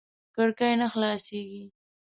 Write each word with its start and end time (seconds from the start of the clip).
کړکۍ 0.35 0.73
نه 0.81 0.87
خلاصېږي. 0.93 1.63